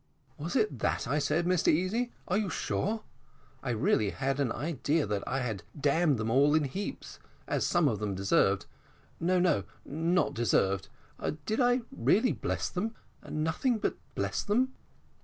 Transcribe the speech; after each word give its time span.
"Was 0.39 0.55
it 0.55 0.79
that 0.79 1.07
I 1.07 1.19
said, 1.19 1.45
Mr 1.45 1.67
Easy, 1.67 2.11
are 2.27 2.35
you 2.35 2.49
sure? 2.49 3.03
I 3.61 3.69
really 3.69 4.09
had 4.09 4.39
an 4.39 4.51
idea 4.51 5.05
that 5.05 5.23
I 5.27 5.41
had 5.41 5.61
damned 5.79 6.17
them 6.17 6.31
all 6.31 6.55
in 6.55 6.63
heaps, 6.63 7.19
as 7.47 7.67
some 7.67 7.87
of 7.87 7.99
them 7.99 8.15
deserved 8.15 8.65
no, 9.19 9.39
no, 9.39 9.63
not 9.85 10.33
deserved. 10.33 10.87
Did 11.45 11.59
I 11.61 11.81
really 11.95 12.31
bless 12.31 12.67
them 12.67 12.95
nothing 13.29 13.77
but 13.77 13.95
bless 14.15 14.41
them?" 14.41 14.73